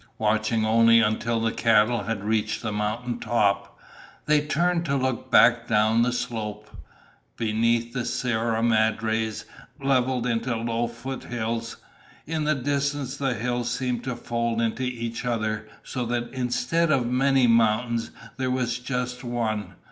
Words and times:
Watching 0.17 0.65
only 0.65 0.99
until 0.99 1.39
the 1.39 1.51
cattle 1.51 2.05
had 2.05 2.23
reached 2.23 2.63
the 2.63 2.71
mountain 2.71 3.19
top, 3.19 3.77
they 4.25 4.41
turned 4.41 4.83
to 4.85 4.95
look 4.97 5.29
back 5.29 5.67
down 5.67 6.01
the 6.01 6.11
slope. 6.11 6.71
Beneath, 7.37 7.93
the 7.93 8.03
Sierra 8.03 8.63
Madres 8.63 9.45
leveled 9.79 10.25
into 10.25 10.55
low 10.57 10.87
foothills. 10.87 11.77
In 12.25 12.45
the 12.45 12.55
distance, 12.55 13.15
the 13.17 13.35
hills 13.35 13.69
seemed 13.69 14.03
to 14.05 14.15
fold 14.15 14.59
into 14.59 14.81
each 14.81 15.23
other, 15.23 15.67
so 15.83 16.03
that 16.07 16.33
instead 16.33 16.89
of 16.91 17.05
many 17.05 17.45
mountains 17.45 18.09
there 18.37 18.49
was 18.49 18.79
just 18.79 19.23
one. 19.23 19.75